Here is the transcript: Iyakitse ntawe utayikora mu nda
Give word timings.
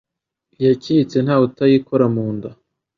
Iyakitse 0.59 1.17
ntawe 1.21 1.43
utayikora 1.49 2.05
mu 2.13 2.25
nda 2.35 2.49